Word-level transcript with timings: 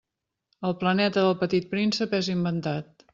El 0.69 0.73
planeta 0.79 1.25
del 1.27 1.37
Petit 1.43 1.69
Príncep 1.75 2.17
és 2.23 2.31
inventat. 2.37 3.07